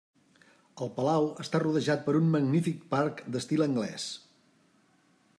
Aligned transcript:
El 0.85 0.89
Palau 0.93 1.27
està 1.43 1.59
rodejat 1.63 2.01
per 2.07 2.15
un 2.19 2.31
magnífic 2.35 2.79
parc 2.93 3.21
d'estil 3.35 3.65
anglès. 3.67 4.07